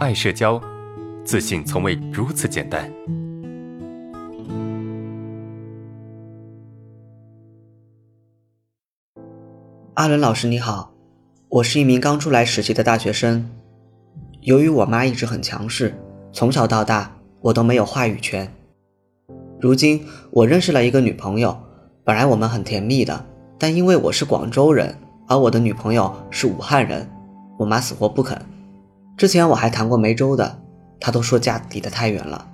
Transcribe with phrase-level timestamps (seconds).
[0.00, 0.58] 爱社交，
[1.26, 2.90] 自信从未如此简单。
[9.92, 10.94] 阿伦老师你好，
[11.50, 13.46] 我是一名刚出来实习的大学生。
[14.40, 15.94] 由于我妈一直很强势，
[16.32, 18.50] 从小到大我都没有话语权。
[19.60, 21.54] 如今我认识了一个女朋友，
[22.04, 23.22] 本来我们很甜蜜的，
[23.58, 24.96] 但因为我是广州人，
[25.28, 27.06] 而我的女朋友是武汉人，
[27.58, 28.40] 我妈死活不肯。
[29.20, 30.62] 之前我还谈过梅州的，
[30.98, 32.48] 他都说家离得太远了。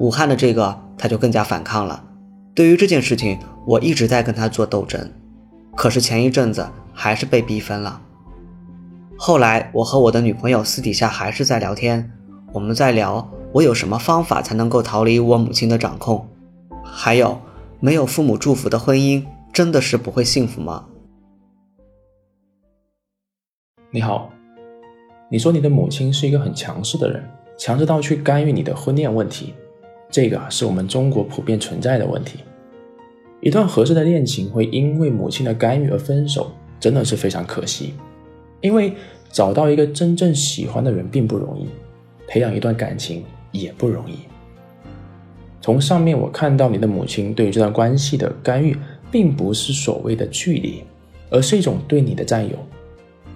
[0.00, 2.04] 武汉的这个，他就更加反抗了。
[2.54, 5.10] 对于这件事情，我一直在跟他做斗争，
[5.74, 8.02] 可是前一阵子还是被逼分了。
[9.16, 12.12] 后来我和我的女朋友私底下还是在聊天，
[12.52, 16.28] 我们在聊我有什么方法才能够逃离我母亲的掌控。
[16.84, 17.40] 还有，
[17.80, 20.84] 没有父母祝福的婚姻真的是不会幸福吗？
[23.90, 24.30] 你好，
[25.32, 27.22] 你说你的母亲是一个很强势的人，
[27.56, 29.54] 强势到去干预你的婚恋问题，
[30.10, 32.40] 这个是我们中国普遍存在的问题。
[33.40, 36.50] 一段合适的恋情会因为母亲的干预而分手，
[36.80, 37.94] 真的是非常可惜。
[38.60, 38.92] 因为
[39.30, 41.68] 找到一个真正喜欢的人并不容易，
[42.26, 44.14] 培养一段感情也不容易。
[45.60, 48.76] 从上面我看到你的母亲对于这段关系的干预，
[49.12, 50.82] 并不是所谓的距离，
[51.30, 52.56] 而是一种对你的占有。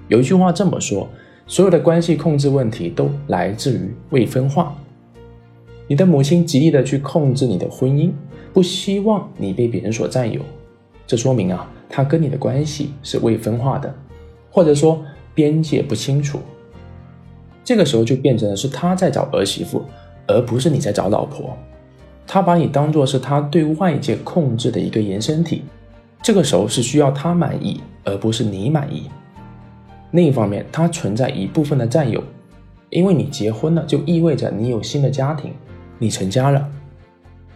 [0.08, 1.08] 有一句话这么说：
[1.46, 4.74] 所有的关系控制问题都来自于未分化。
[5.86, 8.10] 你的母亲极力的去控制你的婚姻，
[8.52, 10.40] 不希望你被别人所占有，
[11.06, 13.94] 这说明啊，她跟你的关系是未分化的，
[14.50, 16.38] 或者说边界不清楚。
[17.62, 19.82] 这个时候就变成了是他在找儿媳妇，
[20.26, 21.56] 而不是你在找老婆。
[22.26, 25.62] 他把你当做是他对外界控制的一个延伸体，
[26.22, 29.10] 这个时候是需要他满意，而不是你满意。
[30.14, 32.22] 另一方面，他存在一部分的占有，
[32.88, 35.50] 因为你结婚了，就意味着你有新的家庭，
[35.98, 36.70] 你成家了。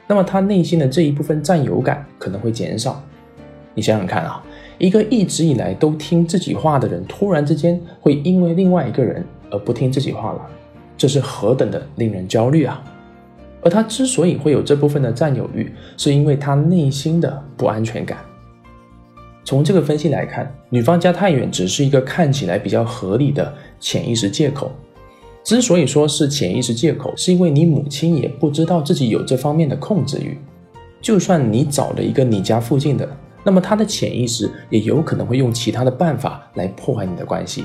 [0.09, 3.01] 那么他内心的这一部分占有感可能会减少。
[3.75, 4.43] 你想想看啊，
[4.77, 10.45] 一个一直以来都听自己话的人，突然之间会因为另外一个人而不听自己话了，
[10.97, 12.83] 这是何等的令人焦虑啊！
[13.63, 18.19] 而他之所以会有这部分的占有欲，是因为他内心的不安全感。
[19.49, 23.51] 从这个分析来看，女方家太远只是一个看起来比较合理的
[23.81, 24.71] 潜意识借口。
[25.43, 30.37] 之所以说是潜意识借口，是因为你母亲也不知道自己有这方面的控制欲。
[31.01, 33.09] 就算你找了一个你家附近的，
[33.43, 37.65] 那么他的潜意识也有可能会用其他的办法来破坏你的关系。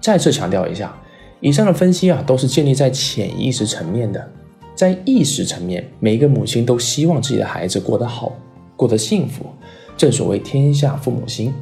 [0.00, 0.98] 再次强调一下，
[1.40, 4.26] 以上的分析啊，都是建立在潜意识层面的。
[4.74, 8.32] 在意识层面，每一个母亲都希望自己的孩子过得好，
[8.74, 9.44] 过得幸福，
[10.02, 11.54] 正所谓天下父母心。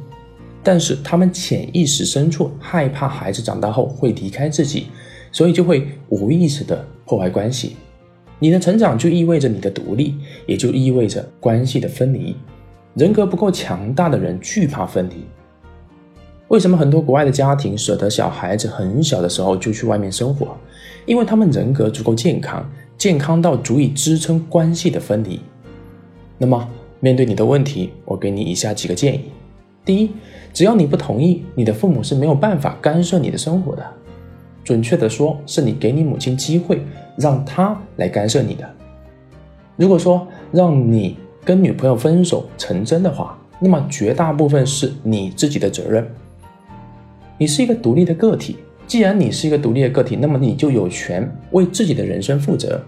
[0.63, 4.87] 但是他们潜意识深处害怕孩子长大后会离开自己，
[5.31, 7.75] 所以就会无意识的破坏关系。
[8.39, 10.15] 你的成长就意味着你的独立，
[10.47, 12.35] 也就意味着关系的分离。
[12.95, 15.23] 人格不够强大的人惧怕分离。
[16.47, 20.57] 为什么很多国外的家庭舍得小孩子很小的时候就去外面生活？
[21.05, 22.67] 因为他们人格足够健康。
[22.97, 25.39] 健康到足以支撑关系的分离。
[26.37, 26.69] 那么，
[27.01, 29.21] 面对你的问题，我给你以下几个建议：
[29.83, 30.11] 第一，
[30.53, 33.83] 只要你不同意，你的父母是没有办法干涉你的生活的。
[34.63, 36.79] 准确的说，是你给你母亲机会，
[37.17, 38.69] 让她来干涉你的。
[39.75, 46.07] 如果说让你跟女朋友分手成真的话，那么绝大部分是你自己的责任。
[47.39, 48.57] 你是一个独立的个体。
[48.85, 52.79] 既然你是一个独立的个体，那么你就有权为自己的人生负责，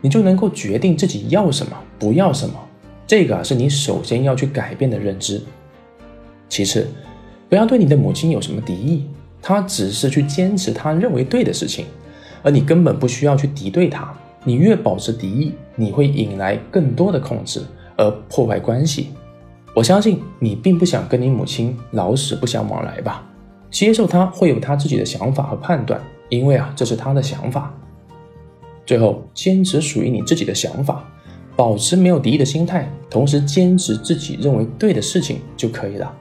[0.00, 2.54] 你就能够决定自己要什么，不要什么。
[3.08, 5.40] 这个是你首先要去改变的认知。
[6.46, 6.86] 其次，
[7.48, 9.06] 不要对你的母亲有什么敌意，
[9.40, 11.86] 她只是去坚持她认为对的事情，
[12.42, 14.14] 而你根本不需要去敌对她。
[14.44, 17.62] 你越保持敌意，你会引来更多的控制，
[17.96, 19.08] 而破坏关系。
[19.74, 23.26] 我相信你并不想跟你母亲老死不相往来吧。
[23.70, 25.98] 接受她会有她自己的想法和判断，
[26.28, 27.74] 因为啊，这是她的想法。
[28.84, 31.04] 最后，坚持属于你自己的想法，
[31.58, 36.14] 保持没有敌意的心态，同时坚持自己认为对的事情就可以了。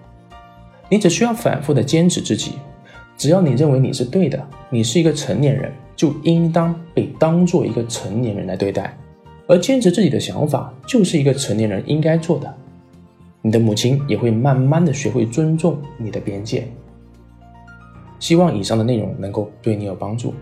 [0.90, 2.54] 你只需要反复的坚持自己，
[3.16, 8.98] 只要你认为你是对的，你是一个成年人，就应当被当做一个成年人来对待。
[9.46, 12.52] 而坚持自己的想法，就是一个成年人应该做的。
[13.44, 16.68] 你的母亲也会慢慢的学会尊重你的边界。
[18.18, 20.34] 希望以上的内容能够对你有帮助。